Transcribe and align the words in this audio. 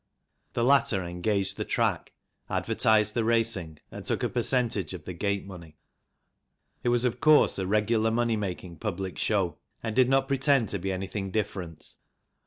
The 0.53 0.63
latter 0.63 1.03
engaged 1.03 1.57
the 1.57 1.63
track, 1.63 2.11
advertised 2.49 3.13
the 3.13 3.23
racing, 3.23 3.77
and 3.91 4.03
took 4.03 4.23
a 4.23 4.29
percentage 4.29 4.95
of 4.95 5.05
the 5.05 5.13
gate 5.13 5.45
money; 5.45 5.77
it 6.81 6.89
was, 6.89 7.05
of 7.05 7.21
course, 7.21 7.59
a 7.59 7.67
regular 7.67 8.09
money 8.09 8.35
making 8.35 8.77
public 8.77 9.19
show 9.19 9.59
and 9.83 9.95
did 9.95 10.09
not 10.09 10.27
pretend 10.27 10.69
to 10.69 10.79
be 10.79 10.91
anything 10.91 11.29
different. 11.29 11.93